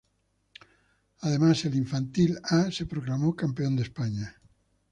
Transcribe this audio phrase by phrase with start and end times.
[1.19, 4.35] Además, el infantil A se proclamó campeón de España.